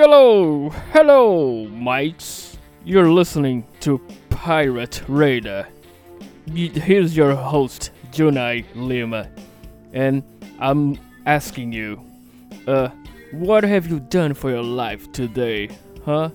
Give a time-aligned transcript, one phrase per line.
[0.00, 2.56] Hello, hello, mates.
[2.84, 4.00] You're listening to
[4.30, 5.66] Pirate Radar.
[6.46, 9.28] Y- Here's your host, Junai Lima,
[9.92, 10.22] and
[10.60, 12.00] I'm asking you,
[12.68, 12.90] uh,
[13.32, 15.68] what have you done for your life today,
[16.04, 16.28] huh?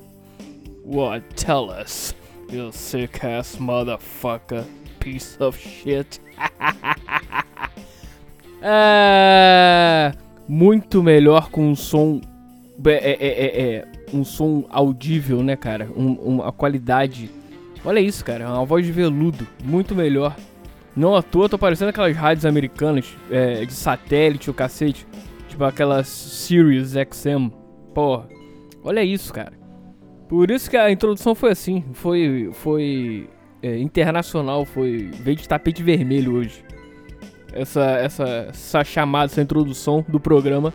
[0.84, 1.23] What?
[1.38, 2.14] Tell us,
[2.50, 4.66] you sick ass motherfucker,
[5.00, 6.20] piece of shit.
[8.61, 10.11] ah,
[10.50, 12.20] muito melhor com um som
[12.89, 15.89] é, é, é, é, um som audível, né, cara?
[15.96, 17.29] Um, uma qualidade.
[17.86, 18.50] Olha isso, cara.
[18.50, 19.47] Uma voz de veludo.
[19.64, 20.36] Muito melhor.
[20.96, 25.07] Não à toa, tô parecendo aquelas rádios americanas é, de satélite, o cacete.
[25.47, 27.50] Tipo aquelas Sirius XM.
[27.93, 28.27] Porra.
[28.83, 29.54] Olha isso, cara.
[30.27, 31.83] Por isso que a introdução foi assim.
[31.93, 32.50] Foi.
[32.53, 33.30] Foi.
[33.61, 34.66] é, internacional.
[34.66, 35.09] Foi.
[35.13, 36.63] Veio de tapete vermelho hoje.
[37.52, 40.73] Essa, essa, essa chamada, essa introdução do programa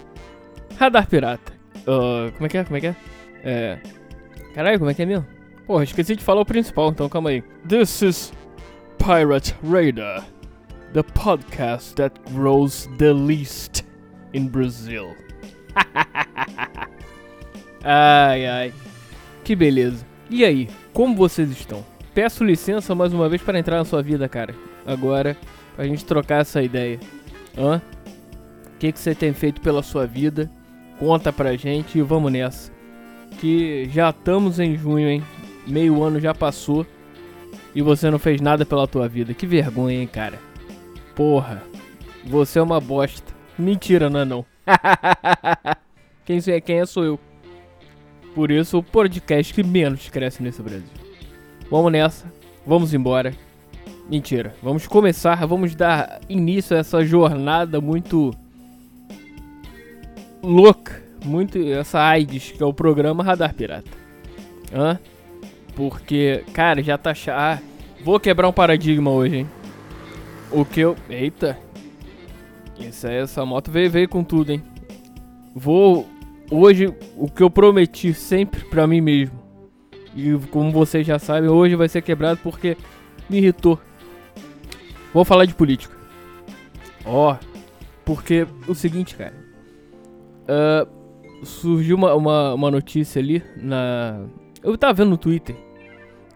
[0.78, 1.57] Radar Pirata.
[1.86, 2.64] Ah, como é que é?
[2.64, 2.96] Como é que é?
[3.44, 3.78] É.
[4.54, 5.26] Caralho, como é que é mesmo?
[5.66, 7.42] Porra, esqueci de falar o principal, então calma aí.
[7.68, 8.32] This is
[8.98, 10.24] Pirate Radar,
[10.92, 13.84] the podcast that grows the least
[14.32, 15.14] in Brazil.
[17.84, 18.74] ai, ai.
[19.44, 20.04] Que beleza.
[20.30, 21.84] E aí, como vocês estão?
[22.14, 24.54] Peço licença mais uma vez para entrar na sua vida, cara.
[24.86, 25.36] Agora,
[25.76, 26.98] pra gente trocar essa ideia.
[27.56, 27.80] Hã?
[28.74, 30.50] O que, que você tem feito pela sua vida?
[30.98, 32.72] Conta pra gente e vamos nessa.
[33.40, 35.22] Que já estamos em junho, hein?
[35.66, 36.86] Meio ano já passou
[37.74, 39.34] e você não fez nada pela tua vida.
[39.34, 40.38] Que vergonha, hein, cara?
[41.14, 41.62] Porra,
[42.24, 43.32] você é uma bosta.
[43.56, 44.44] Mentira, não é não.
[46.24, 47.20] quem, é, quem é sou eu.
[48.34, 50.88] Por isso, o podcast que menos cresce nesse Brasil.
[51.70, 52.32] Vamos nessa,
[52.66, 53.34] vamos embora.
[54.08, 58.32] Mentira, vamos começar, vamos dar início a essa jornada muito
[60.42, 63.90] louca, muito essa AIDS, que é o programa Radar Pirata.
[64.72, 64.98] Hã?
[65.74, 67.38] Porque, cara, já tá chato.
[67.38, 67.62] Ah,
[68.04, 69.50] vou quebrar um paradigma hoje, hein?
[70.50, 70.96] O que eu.
[71.08, 71.58] Eita!
[72.80, 74.62] Essa, essa moto veio, veio com tudo, hein?
[75.54, 76.08] Vou.
[76.50, 79.38] Hoje, o que eu prometi sempre pra mim mesmo.
[80.16, 82.76] E como vocês já sabem, hoje vai ser quebrado porque
[83.28, 83.78] me irritou.
[85.12, 85.94] Vou falar de política.
[87.04, 87.36] Ó,
[88.04, 89.47] porque o seguinte, cara.
[90.48, 90.86] Ah,
[91.42, 94.24] surgiu uma, uma, uma notícia ali na.
[94.62, 95.54] Eu tava vendo no Twitter.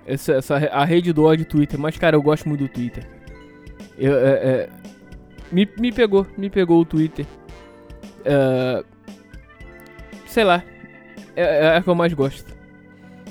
[0.07, 3.09] Essa, essa, a rede do ódio Twitter, mas cara, eu gosto muito do Twitter.
[3.97, 4.69] Eu, é, é,
[5.51, 7.27] me, me pegou, me pegou o Twitter.
[8.27, 8.85] Ah,
[10.27, 10.63] sei lá.
[11.35, 12.53] É, é a que eu mais gosto.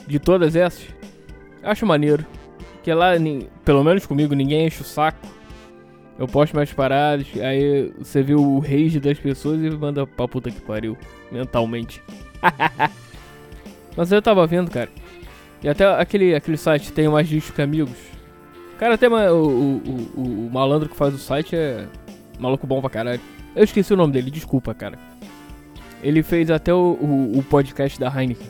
[0.07, 0.87] De todas essas,
[1.61, 2.25] acho maneiro.
[2.81, 3.11] Que lá,
[3.63, 5.27] pelo menos comigo, ninguém enche o saco.
[6.21, 10.51] Eu posto mais paradas, aí você vê o rage das pessoas e manda pra puta
[10.51, 10.95] que pariu,
[11.31, 11.99] mentalmente.
[13.97, 14.89] Mas eu tava vendo, cara.
[15.63, 17.97] E até aquele, aquele site tem mais discos que amigos.
[18.77, 19.81] Cara, até o, o,
[20.15, 21.87] o, o malandro que faz o site é
[22.39, 23.19] maluco bom pra caralho.
[23.55, 24.99] Eu esqueci o nome dele, desculpa, cara.
[26.03, 28.47] Ele fez até o, o, o podcast da Heineken.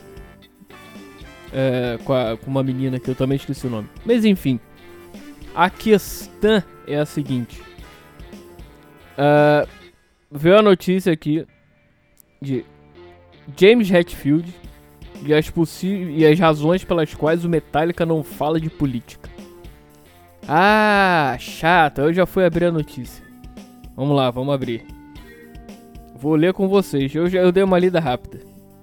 [1.54, 3.88] É, com, a- com uma menina que eu também esqueci o nome.
[4.06, 4.60] Mas enfim.
[5.54, 7.62] A questão é a seguinte.
[9.18, 9.68] Ah,
[10.32, 11.46] veio a notícia aqui
[12.42, 12.66] de
[13.56, 14.54] James Hetfield
[15.24, 15.52] e as,
[15.84, 19.30] e as razões pelas quais o Metallica não fala de política.
[20.48, 22.02] Ah, chato.
[22.02, 23.24] Eu já fui abrir a notícia.
[23.96, 24.86] Vamos lá, vamos abrir.
[26.16, 27.14] Vou ler com vocês.
[27.14, 28.40] Eu, já, eu dei uma lida rápida.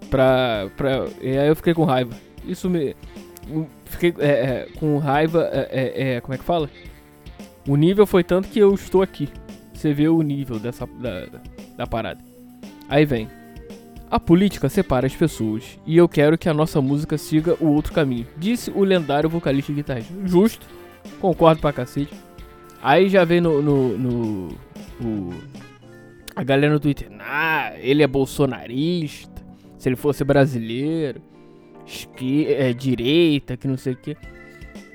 [0.08, 2.14] Pra, pra, e aí eu fiquei com raiva.
[2.46, 2.94] Isso me.
[3.84, 5.48] Fiquei é, é, com raiva.
[5.52, 6.68] É, é, é, como é que fala?
[7.66, 9.28] O nível foi tanto que eu estou aqui.
[9.72, 11.26] Você vê o nível dessa da,
[11.76, 12.20] da parada.
[12.88, 13.28] Aí vem.
[14.10, 17.92] A política separa as pessoas e eu quero que a nossa música siga o outro
[17.92, 20.14] caminho, disse o lendário vocalista e guitarrista.
[20.24, 20.66] Justo,
[21.20, 22.14] concordo pra cacete.
[22.82, 23.60] Aí já vem no.
[23.60, 24.48] no, no
[25.00, 25.34] o-
[26.34, 27.08] a galera no Twitter.
[27.20, 29.42] Ah, ele é bolsonarista.
[29.76, 31.20] Se ele fosse brasileiro,
[32.46, 34.16] é, direita, que não sei o que.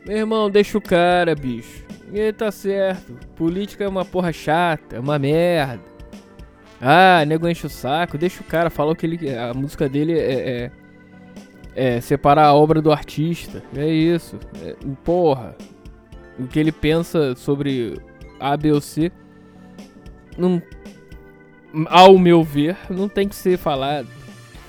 [0.06, 1.84] Meu irmão, deixa o cara, bicho.
[2.12, 3.14] E tá certo.
[3.36, 5.82] Política é uma porra chata, é uma merda.
[6.80, 8.18] Ah, nego enche o saco.
[8.18, 9.34] Deixa o cara falar o que ele.
[9.34, 10.70] A música dele é.
[11.76, 13.64] É, é separar a obra do artista.
[13.76, 14.38] É isso.
[14.62, 15.56] É, porra.
[16.38, 17.98] O que ele pensa sobre
[18.40, 19.12] A, B ou C.
[20.38, 20.62] Não.
[21.88, 24.08] Ao meu ver, não tem que ser falado.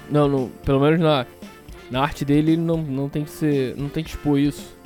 [0.08, 1.26] Não, não pelo menos na,
[1.90, 3.76] na arte dele não, não tem que ser.
[3.76, 4.76] Não tem que expor isso.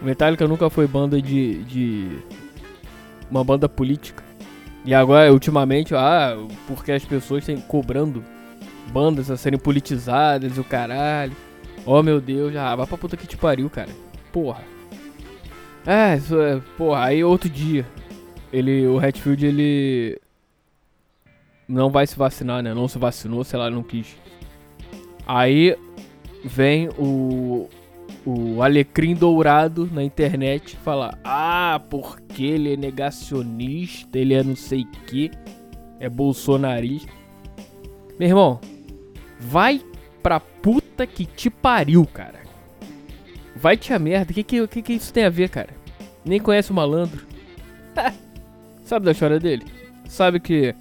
[0.00, 1.62] Metallica nunca foi banda de.
[1.64, 2.18] de
[3.30, 4.22] uma banda política.
[4.84, 8.24] E agora, ultimamente, ah, porque as pessoas têm cobrando
[8.92, 11.36] bandas a serem politizadas o caralho.
[11.84, 13.90] Oh meu Deus, ah, vai pra puta que te pariu, cara.
[14.32, 14.62] Porra.
[15.86, 16.60] É, isso é.
[16.76, 17.86] Porra, aí outro dia.
[18.52, 18.86] Ele.
[18.86, 20.20] O Hatfield ele.
[21.68, 22.74] Não vai se vacinar, né?
[22.74, 24.16] Não se vacinou, sei lá, não quis.
[25.26, 25.76] Aí
[26.44, 27.68] vem o.
[28.26, 34.84] O Alecrim Dourado na internet falar: Ah, porque ele é negacionista, ele é não sei
[35.06, 35.30] que,
[35.98, 37.10] é bolsonarista.
[38.18, 38.60] Meu irmão,
[39.38, 39.80] vai
[40.22, 42.40] pra puta que te pariu, cara.
[43.56, 44.32] Vai te a merda.
[44.32, 45.70] O que que, que que isso tem a ver, cara?
[46.24, 47.26] Nem conhece o malandro.
[48.84, 49.64] Sabe da história dele?
[50.08, 50.74] Sabe que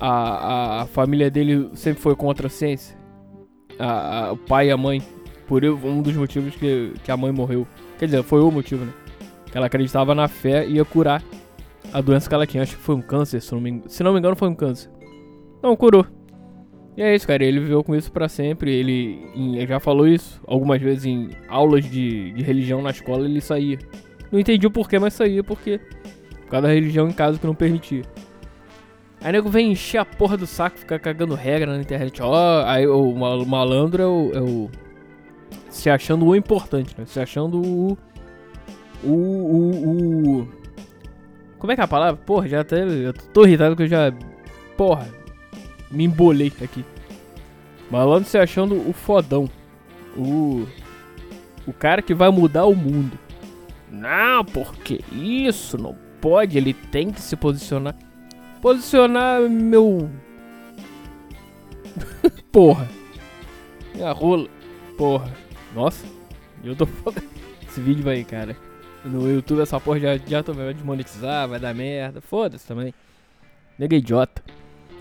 [0.00, 2.97] a, a, família dele sempre foi contra a ciência?
[3.78, 5.02] A, a, o pai e a mãe.
[5.46, 7.66] Por um dos motivos que, que a mãe morreu.
[7.98, 8.92] Quer dizer, foi o motivo, né?
[9.54, 11.22] Ela acreditava na fé e ia curar
[11.92, 12.62] a doença que ela tinha.
[12.62, 14.90] Acho que foi um câncer, se não me, se não me engano, foi um câncer.
[15.62, 16.06] Não, curou.
[16.96, 17.44] E é isso, cara.
[17.44, 18.72] Ele viveu com isso para sempre.
[18.74, 23.24] Ele, ele, já falou isso algumas vezes em aulas de, de religião na escola.
[23.24, 23.78] Ele saía.
[24.30, 25.80] Não entendi o porquê, mas saía porque.
[26.42, 28.02] Por causa da religião em casa que não permitia.
[29.20, 32.22] Aí nego vem encher a porra do saco, ficar cagando regra na internet.
[32.22, 33.12] Ó, oh, aí o
[33.44, 34.70] malandro é o, é o,
[35.68, 37.04] Se achando o importante, né?
[37.06, 37.98] Se achando o.
[39.02, 39.10] O.
[39.10, 40.40] O.
[40.42, 40.58] o
[41.58, 42.20] como é que é a palavra?
[42.24, 42.82] Porra, já até.
[42.84, 44.12] Eu tô irritado que eu já.
[44.76, 45.08] Porra,
[45.90, 46.84] me embolei aqui.
[47.90, 49.48] Malandro se achando o fodão.
[50.16, 50.64] O.
[51.66, 53.18] O cara que vai mudar o mundo.
[53.90, 57.94] Não, porque isso não pode, ele tem que se posicionar.
[58.60, 60.10] Posicionar meu.
[62.52, 62.88] Porra.
[63.94, 64.48] Minha rola.
[64.96, 65.32] Porra.
[65.74, 66.04] Nossa.
[66.62, 67.22] Eu tô foda.
[67.68, 68.56] Esse vídeo vai, cara.
[69.04, 72.20] No YouTube essa porra já, já tô vai desmonetizar, vai dar merda.
[72.20, 72.92] Foda-se também.
[73.78, 74.42] Nega idiota.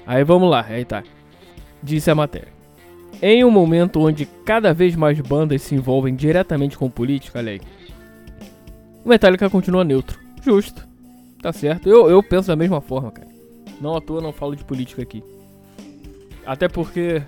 [0.05, 1.03] Aí vamos lá, aí tá.
[1.81, 2.49] Disse a matéria.
[3.21, 7.61] Em um momento onde cada vez mais bandas se envolvem diretamente com política, olha aí.
[9.03, 10.19] O Metallica continua neutro.
[10.41, 10.87] Justo.
[11.41, 11.89] Tá certo.
[11.89, 13.36] Eu, eu penso da mesma forma, cara.
[13.79, 15.23] Não à toa não falo de política aqui.
[16.45, 17.21] Até porque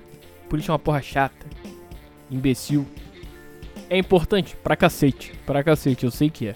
[0.47, 1.45] política é uma porra chata.
[2.31, 2.85] Imbecil.
[3.89, 5.33] É importante pra cacete.
[5.45, 6.55] Pra cacete, eu sei que é.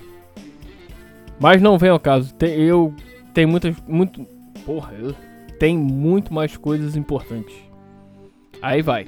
[1.40, 2.34] Mas não vem ao caso.
[2.34, 2.94] Tem, eu
[3.34, 3.75] tenho muitas.
[3.88, 4.25] Muito.
[4.66, 5.16] Porra, eu
[5.60, 7.56] tem muito mais coisas importantes.
[8.62, 9.07] Aí vai.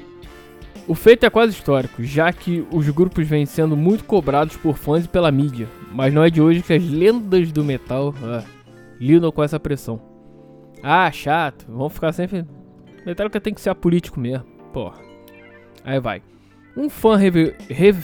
[0.88, 5.05] O feito é quase histórico, já que os grupos vêm sendo muito cobrados por fãs
[5.05, 8.43] e pela mídia, mas não é de hoje que as lendas do metal ah,
[8.99, 9.99] lidam com essa pressão.
[10.87, 12.45] Ah, chato, vamos ficar sempre.
[13.03, 15.01] Metallica tem que ser apolítico mesmo, porra.
[15.83, 16.21] Aí vai.
[16.77, 17.17] Um fã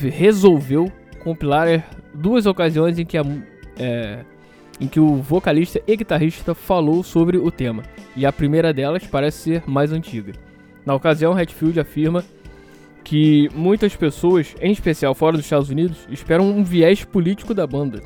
[0.10, 0.92] resolveu
[1.24, 3.24] compilar duas ocasiões em que a,
[3.78, 4.26] é,
[4.80, 7.84] em que o vocalista e guitarrista falou sobre o tema,
[8.16, 10.34] e a primeira delas parece ser mais antiga.
[10.84, 12.26] Na ocasião, Hatfield afirma
[13.04, 18.02] que muitas pessoas, em especial fora dos Estados Unidos, esperam um viés político da banda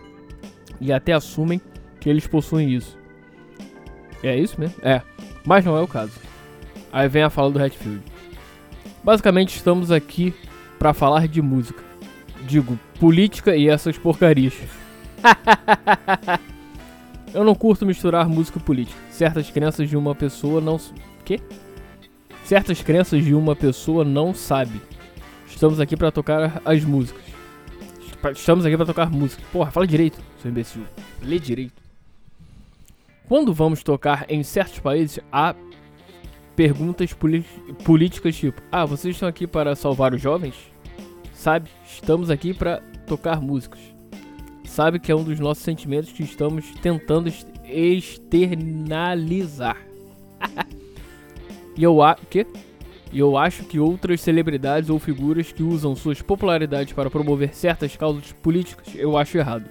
[0.82, 1.62] e até assumem
[1.98, 3.05] que eles possuem isso.
[4.26, 4.76] É isso mesmo?
[4.82, 5.02] É,
[5.46, 6.14] mas não é o caso.
[6.92, 8.02] Aí vem a fala do Hatfield.
[9.04, 10.34] Basicamente, estamos aqui
[10.80, 11.84] para falar de música.
[12.48, 14.54] Digo, política e essas porcarias.
[17.34, 18.98] Eu não curto misturar música e política.
[19.12, 20.80] Certas crenças de uma pessoa não.
[21.24, 21.40] Quê?
[22.46, 24.82] Certas crenças de uma pessoa não sabe.
[25.48, 27.24] Estamos aqui para tocar as músicas.
[28.34, 29.44] Estamos aqui para tocar música.
[29.52, 30.84] Porra, fala direito, seu imbecil.
[31.22, 31.85] Lê direito.
[33.28, 35.56] Quando vamos tocar em certos países, há
[36.56, 37.16] perguntas
[37.84, 40.56] políticas tipo: Ah, vocês estão aqui para salvar os jovens?
[41.34, 41.70] Sabe?
[41.86, 43.96] Estamos aqui para tocar músicas
[44.76, 47.32] sabe que é um dos nossos sentimentos que estamos tentando
[47.64, 49.78] externalizar.
[51.78, 52.46] e eu acho que
[53.14, 57.96] e eu acho que outras celebridades ou figuras que usam suas popularidades para promover certas
[57.96, 59.64] causas políticas, eu acho errado.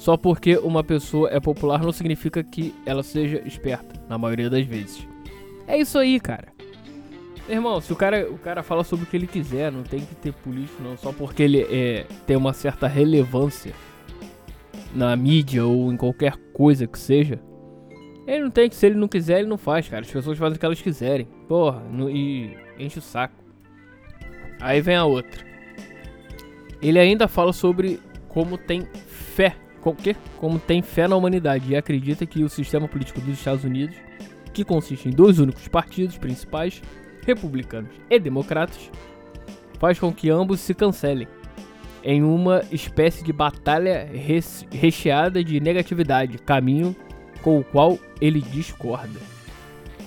[0.00, 4.64] Só porque uma pessoa é popular não significa que ela seja esperta, na maioria das
[4.64, 5.06] vezes.
[5.66, 6.48] É isso aí, cara.
[7.46, 10.14] Irmão, se o cara, o cara fala sobre o que ele quiser, não tem que
[10.14, 13.74] ter político não, só porque ele é, tem uma certa relevância
[14.94, 17.38] na mídia ou em qualquer coisa que seja.
[18.26, 20.00] Ele não tem que, se ele não quiser, ele não faz, cara.
[20.00, 21.28] As pessoas fazem o que elas quiserem.
[21.46, 23.34] Porra, no, e enche o saco.
[24.62, 25.44] Aí vem a outra.
[26.80, 28.88] Ele ainda fala sobre como tem.
[29.80, 33.96] Como tem fé na humanidade e acredita que o sistema político dos Estados Unidos,
[34.52, 36.82] que consiste em dois únicos partidos principais,
[37.26, 38.90] republicanos e democratas,
[39.78, 41.26] faz com que ambos se cancelem
[42.02, 44.08] em uma espécie de batalha
[44.70, 46.96] recheada de negatividade, caminho
[47.42, 49.18] com o qual ele discorda.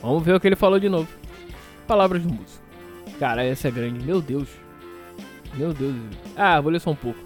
[0.02, 1.08] Vamos ver o que ele falou de novo.
[1.88, 2.64] Palavras do músico.
[3.20, 4.04] Cara, essa é grande.
[4.04, 4.50] Meu Deus.
[5.56, 5.96] Meu Deus.
[6.36, 7.20] Ah, vou ler só um pouco.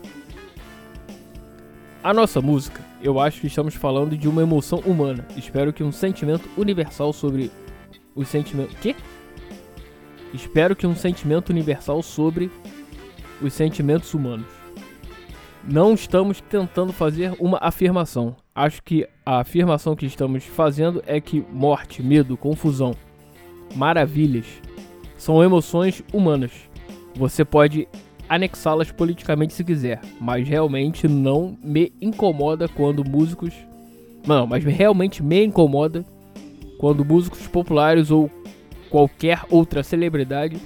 [2.03, 5.25] A nossa música, eu acho que estamos falando de uma emoção humana.
[5.35, 7.51] Espero que um sentimento universal sobre
[8.15, 8.75] os sentimentos.
[8.79, 8.95] Quê?
[10.33, 12.51] Espero que um sentimento universal sobre
[13.41, 14.45] os sentimentos humanos.
[15.63, 18.35] Não estamos tentando fazer uma afirmação.
[18.55, 22.95] Acho que a afirmação que estamos fazendo é que morte, medo, confusão,
[23.75, 24.45] maravilhas
[25.17, 26.51] são emoções humanas.
[27.15, 27.87] Você pode
[28.29, 33.53] anexá-las politicamente se quiser, mas realmente não me incomoda quando músicos.
[34.25, 36.05] Não, mas realmente me incomoda
[36.77, 38.29] quando músicos populares ou
[38.89, 40.57] qualquer outra celebridade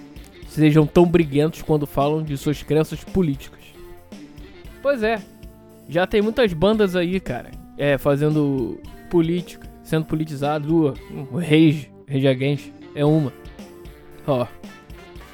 [0.48, 3.60] sejam tão briguentos quando falam de suas crenças políticas.
[4.82, 5.22] Pois é,
[5.88, 10.94] já tem muitas bandas aí, cara, é, fazendo política, sendo politizado.
[11.32, 13.32] O Rage, Rage Against, é uma.
[14.25, 14.61] Ó, os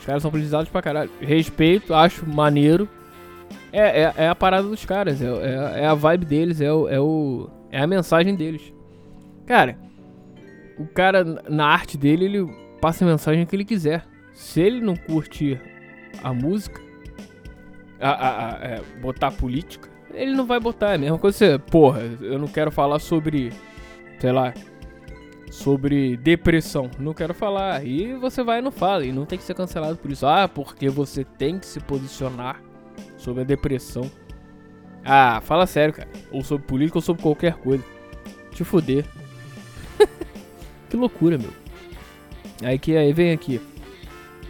[0.07, 1.11] caras são politizados pra caralho.
[1.19, 2.87] Respeito, acho maneiro.
[3.71, 6.87] É, é, é a parada dos caras, é, é, é a vibe deles, é o,
[6.87, 7.49] é o.
[7.69, 8.73] É a mensagem deles.
[9.45, 9.77] Cara,
[10.79, 14.05] o cara, na arte dele, ele passa a mensagem que ele quiser.
[14.33, 15.61] Se ele não curtir
[16.23, 16.81] a música,
[17.99, 20.91] a, a, a é, botar política, ele não vai botar.
[20.91, 23.51] É a mesma coisa você, porra, eu não quero falar sobre,
[24.19, 24.53] sei lá,
[25.49, 26.89] sobre depressão.
[26.99, 27.85] Não quero falar.
[27.85, 29.05] E você vai e não fala.
[29.05, 30.25] E não tem que ser cancelado por isso.
[30.25, 32.61] Ah, porque você tem que se posicionar
[33.17, 34.09] sobre a depressão.
[35.03, 36.09] Ah, fala sério, cara.
[36.31, 37.83] Ou sobre política ou sobre qualquer coisa.
[38.51, 39.05] Te fuder.
[40.89, 41.51] que loucura, meu.
[42.63, 43.61] Aí que aí vem aqui.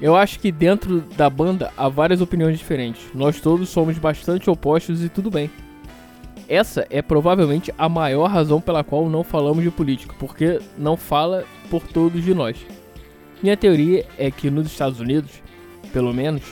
[0.02, 3.08] Eu acho que dentro da banda há várias opiniões diferentes.
[3.14, 5.50] Nós todos somos bastante opostos e tudo bem.
[6.48, 11.44] Essa é provavelmente a maior razão pela qual não falamos de política, porque não fala
[11.70, 12.58] por todos de nós.
[13.44, 15.32] Minha teoria é que nos Estados Unidos,
[15.92, 16.44] pelo menos,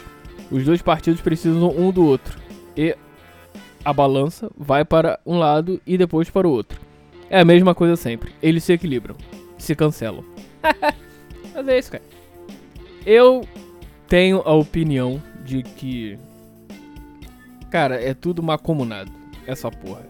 [0.52, 2.38] os dois partidos precisam um do outro
[2.76, 2.96] e
[3.84, 6.80] a balança vai para um lado e depois para o outro.
[7.30, 8.34] É a mesma coisa sempre.
[8.42, 9.16] Eles se equilibram,
[9.58, 10.24] se cancelam.
[11.54, 12.04] Mas é isso, cara.
[13.06, 13.48] Eu
[14.08, 16.18] tenho a opinião de que.
[17.70, 19.12] Cara, é tudo macomunado.
[19.48, 20.08] Essa porra.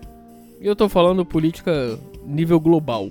[0.59, 3.09] E eu tô falando política nível global.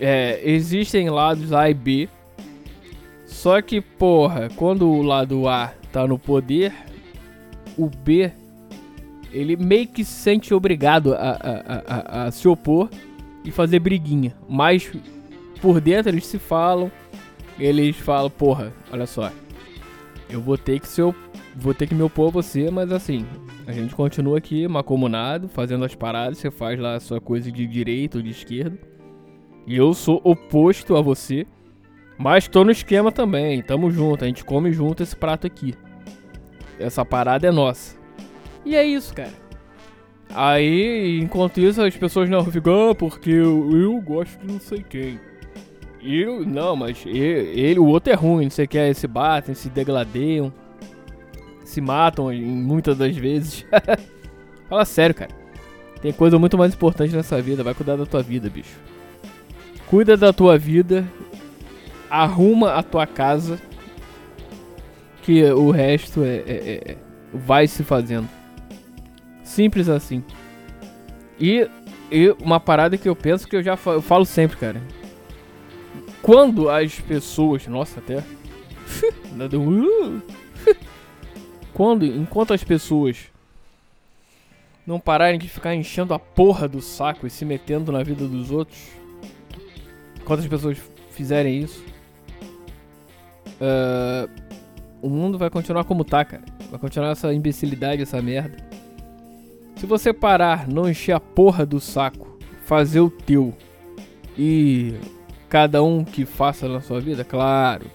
[0.00, 2.08] É, existem lados A e B.
[3.26, 6.72] Só que, porra, quando o lado A tá no poder,
[7.76, 8.32] o B
[9.32, 12.90] ele meio que se sente obrigado a, a, a, a, se opor
[13.44, 14.36] e fazer briguinha.
[14.48, 14.90] Mas
[15.60, 16.90] por dentro eles se falam
[17.58, 19.30] eles falam, porra, olha só,
[20.28, 21.14] eu vou ter que ser,
[21.56, 23.26] vou ter que me opor a você, mas assim,
[23.66, 27.66] a gente continua aqui macomunado, fazendo as paradas, você faz lá a sua coisa de
[27.66, 28.78] direita ou de esquerda.
[29.66, 31.46] E eu sou oposto a você,
[32.18, 35.74] mas tô no esquema também, tamo junto, a gente come junto esse prato aqui.
[36.78, 37.96] Essa parada é nossa.
[38.64, 39.42] E é isso, cara.
[40.34, 44.82] Aí, enquanto isso, as pessoas não ficam, ah, porque eu, eu gosto de não sei
[44.82, 45.20] quem.
[46.00, 50.52] E não, mas ele, ele, o outro é ruim, você quer se batem, se degladeiam,
[51.72, 53.66] se matam muitas das vezes.
[54.68, 55.30] Fala sério, cara.
[56.00, 58.76] Tem coisa muito mais importante nessa vida, vai cuidar da tua vida, bicho.
[59.86, 61.06] Cuida da tua vida,
[62.10, 63.60] arruma a tua casa,
[65.22, 66.96] que o resto é, é, é, é
[67.32, 68.28] vai se fazendo.
[69.44, 70.24] Simples assim.
[71.38, 71.68] E,
[72.10, 74.80] e uma parada que eu penso que eu já falo, eu falo sempre, cara
[76.22, 77.66] quando as pessoas.
[77.66, 78.22] Nossa, até.
[81.72, 83.30] Quando, enquanto as pessoas
[84.86, 88.50] não pararem de ficar enchendo a porra do saco e se metendo na vida dos
[88.50, 88.78] outros,
[90.20, 90.78] enquanto as pessoas
[91.10, 91.84] fizerem isso,
[93.60, 94.28] uh,
[95.00, 96.44] o mundo vai continuar como tá, cara.
[96.70, 98.56] Vai continuar essa imbecilidade, essa merda.
[99.76, 103.52] Se você parar, não encher a porra do saco, fazer o teu
[104.38, 104.94] e
[105.48, 107.86] cada um que faça na sua vida, claro.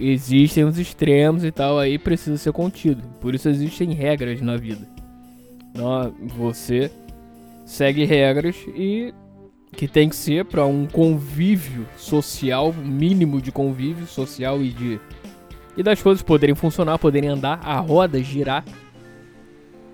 [0.00, 3.02] Existem os extremos e tal, aí precisa ser contido.
[3.20, 4.86] Por isso existem regras na vida.
[5.74, 6.90] Não, você
[7.64, 9.12] segue regras e
[9.72, 15.00] que tem que ser para um convívio social, mínimo de convívio social e de
[15.76, 18.64] e das coisas poderem funcionar, poderem andar, a roda girar.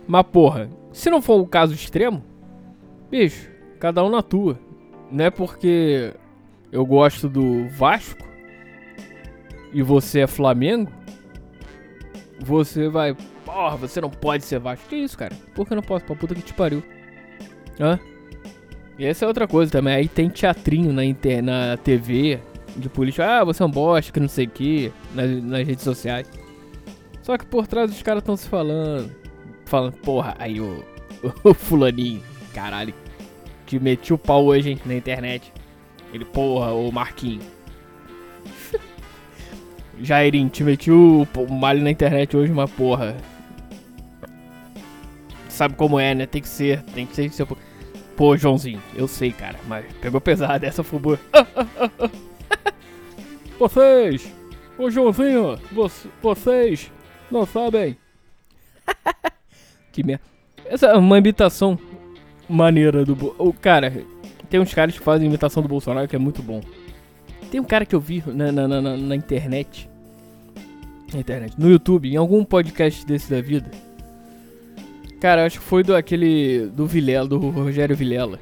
[0.07, 2.25] Mas porra, se não for o caso extremo,
[3.11, 4.59] bicho, cada um na tua.
[5.11, 6.15] Não é porque
[6.73, 8.27] eu gosto do Vasco
[9.75, 10.91] e você é Flamengo,
[12.39, 13.15] você vai.
[13.45, 14.89] Porra, você não pode ser Vasco.
[14.89, 15.35] Que isso, cara?
[15.55, 16.05] Por que eu não posso?
[16.05, 16.83] Pra puta que te pariu.
[17.79, 17.99] Hã?
[18.97, 19.95] E essa é outra coisa também.
[19.95, 21.43] Aí tem teatrinho na, inter...
[21.43, 22.39] na TV.
[22.77, 23.23] de político.
[23.23, 26.31] Ah, você é um bosta, que não sei o que, nas, nas redes sociais.
[27.23, 29.11] Só que por trás os caras estão se falando.
[29.67, 30.85] Falando, porra, aí o,
[31.43, 32.95] o, fulaninho, caralho,
[33.67, 35.53] que metiu o pau hoje, hein, na internet.
[36.13, 37.45] Ele, porra, o Marquinhos.
[40.01, 43.17] Jairinho, te metiu o malho na internet hoje, uma porra.
[45.49, 46.27] Sabe como é, né?
[46.27, 47.31] Tem que ser, tem que ser.
[47.31, 47.47] ser
[48.17, 51.19] Pô, Joãozinho, eu sei, cara, mas pegou pesado essa boa.
[53.59, 54.33] vocês,
[54.79, 55.59] ô Joãozinho,
[56.23, 56.93] vocês
[57.31, 57.97] não sabem.
[59.93, 60.25] que merda.
[60.65, 61.79] Essa é uma imitação
[62.49, 63.35] maneira do.
[63.39, 63.93] O cara,
[64.49, 66.61] tem uns caras que fazem imitação do Bolsonaro que é muito bom.
[67.51, 69.89] Tem um cara que eu vi na, na, na, na internet.
[71.13, 71.55] Na internet.
[71.59, 73.71] No YouTube, em algum podcast desse da vida.
[75.21, 76.67] Cara, acho que foi do aquele.
[76.67, 78.39] Do Vilela, do Rogério Vilela.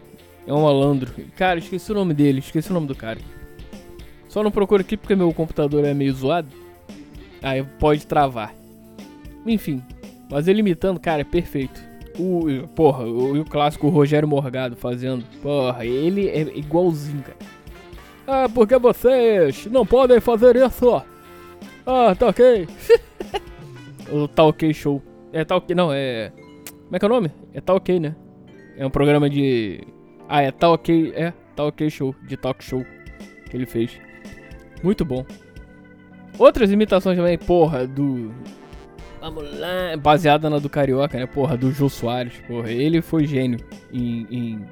[0.47, 1.13] É um malandro.
[1.37, 3.21] Cara, esqueci o nome dele, esqueci o nome do cara.
[4.29, 6.49] Só não procuro aqui porque meu computador é meio zoado.
[7.43, 8.55] Aí pode travar.
[9.47, 9.83] Enfim,
[10.31, 11.81] mas ele imitando, cara, é perfeito.
[12.19, 15.25] O, porra, o, o clássico Rogério Morgado fazendo.
[15.43, 17.37] Porra, ele é igualzinho, cara.
[18.27, 21.03] Ah, porque vocês não podem fazer isso?
[21.87, 22.69] Ah, tá ok.
[24.13, 25.03] o Tá Ok Show.
[25.33, 26.33] É Tá Ok, não, é.
[26.85, 27.31] Como é que é o nome?
[27.53, 28.15] É Tá Ok, né?
[28.77, 29.81] É um programa de.
[30.29, 31.13] Ah, é Tá Ok.
[31.17, 32.85] É, Tá Ok Show, de talk show
[33.51, 33.99] que ele fez.
[34.83, 35.25] Muito bom.
[36.39, 38.33] Outras imitações também, porra, do.
[39.21, 39.97] Vamos lá.
[39.99, 41.27] Baseada na do Carioca, né?
[41.27, 42.71] Porra, do Jô Soares, porra.
[42.71, 43.59] Ele foi gênio
[43.93, 44.65] em, em,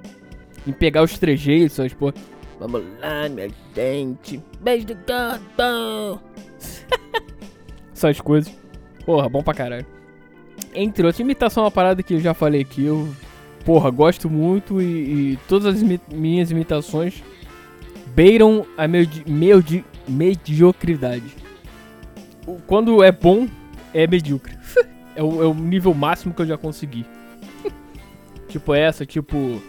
[0.66, 2.14] em pegar os trejeitos, porra.
[2.60, 4.42] Vamos lá, minha gente.
[4.60, 6.20] Beijo do gordo.
[7.90, 8.54] Essas coisas.
[9.06, 9.86] Porra, bom pra caralho.
[10.74, 12.84] Entre outras, imitação é uma parada que eu já falei aqui.
[12.84, 13.08] Eu,
[13.64, 14.84] porra, gosto muito e,
[15.32, 17.24] e todas as imi minhas imitações
[18.14, 21.34] beiram a medi medi mediocridade.
[22.66, 23.48] Quando é bom,
[23.94, 24.54] é medíocre.
[25.16, 27.06] é, o, é o nível máximo que eu já consegui.
[28.48, 29.62] tipo essa, tipo.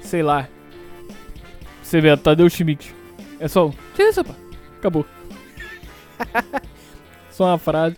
[0.00, 0.48] Sei lá.
[1.86, 2.92] Você vê, Tadeu Schmidt.
[3.38, 3.72] É só um.
[3.94, 4.34] Que isso, pá?
[4.76, 5.06] Acabou.
[7.30, 7.96] só uma frase.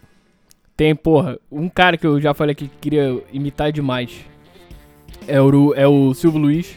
[0.77, 4.27] Tem, porra, um cara que eu já falei que queria imitar demais.
[5.27, 6.77] É o, é o Silvio Luiz.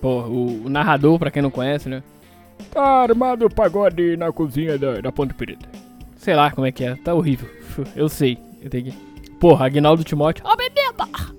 [0.00, 2.00] Porra, o, o narrador, pra quem não conhece, né?
[2.70, 5.68] Tá armado o pagode na cozinha da, da Ponte Preta.
[6.16, 7.50] Sei lá como é que é, tá horrível.
[7.96, 8.92] Eu sei, eu tenho que.
[9.40, 10.44] Porra, Agnaldo Timóteo.
[10.46, 11.34] Ó, oh, menina!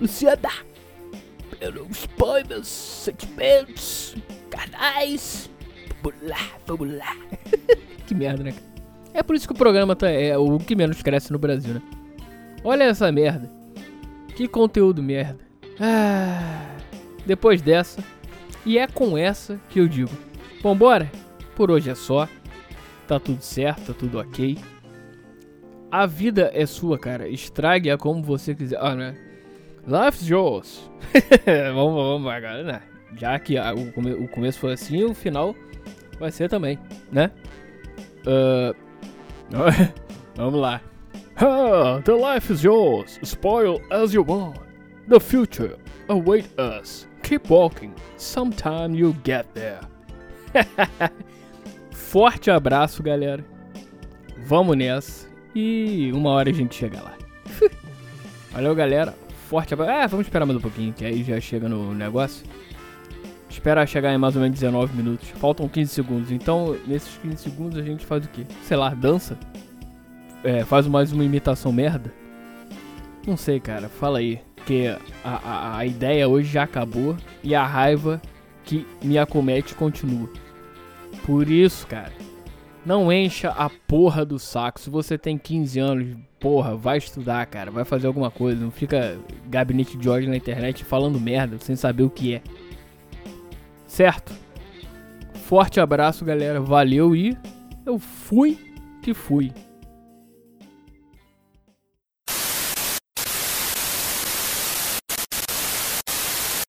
[0.00, 0.69] Luciana!
[1.60, 4.16] Eu não expõe meus sentimentos
[4.50, 5.50] carnais.
[6.02, 7.16] Vamos lá, vamos lá.
[8.06, 8.54] que merda, né?
[9.12, 11.82] É por isso que o programa tá, é o que menos cresce no Brasil, né?
[12.64, 13.50] Olha essa merda.
[14.36, 15.38] Que conteúdo merda.
[15.78, 16.76] Ah,
[17.26, 18.02] depois dessa,
[18.64, 20.10] e é com essa que eu digo:
[20.62, 21.10] Vambora?
[21.54, 22.28] Por hoje é só.
[23.06, 24.56] Tá tudo certo, tá tudo ok.
[25.90, 27.28] A vida é sua, cara.
[27.28, 28.78] Estrague-a como você quiser.
[28.80, 29.29] Ah, né?
[29.90, 30.88] Life's yours.
[31.74, 32.82] vamos, vamos, agora, né?
[33.16, 35.52] Já que a, o, come, o começo foi assim, o final
[36.20, 36.78] vai ser também,
[37.10, 37.28] né?
[38.20, 38.72] Uh,
[40.36, 40.80] vamos lá.
[41.36, 43.18] Ah, the life is yours.
[43.24, 44.58] Spoil as you want.
[45.08, 45.76] The future
[46.08, 47.08] await us.
[47.24, 47.92] Keep walking.
[48.16, 49.80] Sometime you'll get there.
[51.90, 53.44] Forte abraço, galera.
[54.46, 55.28] Vamos nessa.
[55.52, 57.14] E uma hora a gente chega lá.
[58.52, 59.74] Valeu, galera forte.
[59.74, 62.46] Ah, vamos esperar mais um pouquinho, que aí já chega no negócio.
[63.48, 65.28] Espera chegar em mais ou menos 19 minutos.
[65.30, 66.30] Faltam 15 segundos.
[66.30, 68.46] Então, nesses 15 segundos a gente faz o quê?
[68.62, 69.36] Sei lá, dança?
[70.44, 72.14] É, faz mais uma imitação merda?
[73.26, 73.88] Não sei, cara.
[73.88, 74.40] Fala aí.
[74.64, 74.86] Que
[75.24, 78.22] a, a, a ideia hoje já acabou e a raiva
[78.64, 80.30] que me acomete continua.
[81.26, 82.12] Por isso, cara,
[82.84, 84.80] não encha a porra do saco.
[84.80, 87.70] Se você tem 15 anos, porra, vai estudar, cara.
[87.70, 88.60] Vai fazer alguma coisa.
[88.60, 92.42] Não fica gabinete de ódio na internet falando merda sem saber o que é.
[93.86, 94.32] Certo?
[95.44, 96.60] Forte abraço, galera.
[96.60, 97.36] Valeu e
[97.84, 98.58] eu fui
[99.02, 99.52] que fui.